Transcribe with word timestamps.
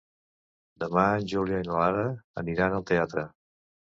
Demà 0.83 1.03
en 1.17 1.27
Julià 1.33 1.59
i 1.63 1.67
na 1.67 1.77
Lara 1.81 2.07
aniran 2.43 2.79
al 2.79 2.87
teatre. 2.93 3.27